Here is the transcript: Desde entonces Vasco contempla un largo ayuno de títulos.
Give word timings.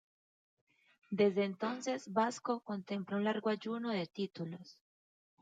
Desde 1.11 1.43
entonces 1.43 2.11
Vasco 2.11 2.61
contempla 2.61 3.17
un 3.17 3.23
largo 3.23 3.51
ayuno 3.51 3.91
de 3.91 4.07
títulos. 4.07 4.79